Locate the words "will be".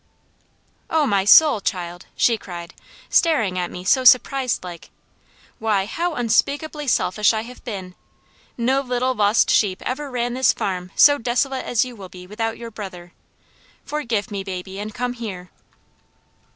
11.95-12.25